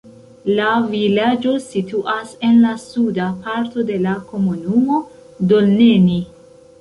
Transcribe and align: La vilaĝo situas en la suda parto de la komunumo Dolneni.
La 0.59 0.67
vilaĝo 0.93 1.51
situas 1.65 2.31
en 2.47 2.57
la 2.63 2.71
suda 2.83 3.27
parto 3.43 3.83
de 3.89 3.99
la 4.07 4.15
komunumo 4.31 5.03
Dolneni. 5.53 6.17